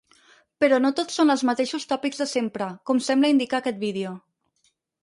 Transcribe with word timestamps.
Però 0.63 0.79
no 0.85 0.91
tot 0.99 1.13
són 1.17 1.33
els 1.35 1.43
mateixos 1.51 1.87
tòpics 1.93 2.23
de 2.25 2.29
sempre, 2.35 2.71
com 2.89 3.05
sembla 3.11 3.33
indicar 3.39 3.63
aquest 3.63 3.83
vídeo. 3.89 4.21